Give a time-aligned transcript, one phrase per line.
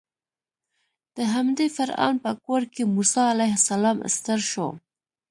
[1.17, 4.67] د همدې فرعون په کور کې موسی علیه السلام ستر شو.